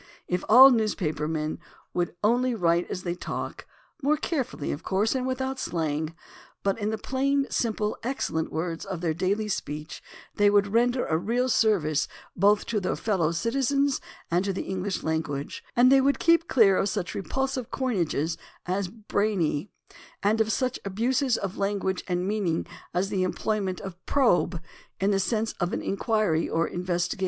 If 0.27 0.43
all 0.49 0.71
news 0.71 0.95
paper 0.95 1.27
men 1.27 1.59
would 1.93 2.15
only 2.23 2.55
write 2.55 2.89
as 2.89 3.03
they 3.03 3.13
talk, 3.13 3.67
more 4.01 4.17
care 4.17 4.43
fully, 4.43 4.71
of 4.71 4.81
course, 4.81 5.13
and 5.13 5.27
without 5.27 5.59
slang, 5.59 6.15
but 6.63 6.79
in 6.79 6.89
the 6.89 6.97
plain, 6.97 7.45
simple, 7.51 7.95
excellent 8.01 8.51
words 8.51 8.83
of 8.83 9.01
their 9.01 9.13
daily 9.13 9.47
speech, 9.47 10.01
they 10.33 10.49
would 10.49 10.65
render 10.73 11.05
a 11.05 11.19
real 11.19 11.47
service 11.49 12.07
both 12.35 12.65
to 12.65 12.79
their 12.79 12.95
fellow 12.95 13.31
citizens 13.31 14.01
and 14.31 14.43
to 14.43 14.51
the 14.53 14.63
English 14.63 15.03
language, 15.03 15.63
and 15.75 15.91
they 15.91 16.01
would 16.01 16.17
keep 16.17 16.47
clear 16.47 16.77
of 16.77 16.89
such 16.89 17.13
repulsive 17.13 17.69
coinages 17.69 18.37
as 18.65 18.87
"brainy," 18.87 19.69
and 20.23 20.41
of 20.41 20.51
such 20.51 20.79
abuses 20.83 21.37
of 21.37 21.57
language 21.59 22.03
and 22.07 22.27
meaning 22.27 22.65
as 22.91 23.09
the 23.09 23.23
emploj^ 23.23 23.63
ment 23.63 23.79
of 23.81 24.03
"probe" 24.07 24.59
in 24.99 25.11
the 25.11 25.19
sense 25.19 25.53
of 25.59 25.73
an 25.73 25.81
inquiry 25.83 26.49
or 26.49 26.67
investi 26.67 27.17
gation. 27.17 27.19